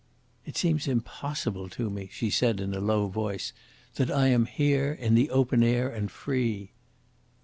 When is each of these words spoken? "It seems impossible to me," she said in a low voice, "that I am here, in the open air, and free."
"It 0.47 0.57
seems 0.57 0.87
impossible 0.87 1.69
to 1.69 1.91
me," 1.91 2.09
she 2.11 2.31
said 2.31 2.59
in 2.59 2.73
a 2.73 2.79
low 2.79 3.05
voice, 3.05 3.53
"that 3.97 4.09
I 4.09 4.29
am 4.29 4.47
here, 4.47 4.91
in 4.93 5.13
the 5.13 5.29
open 5.29 5.61
air, 5.61 5.89
and 5.89 6.09
free." 6.09 6.71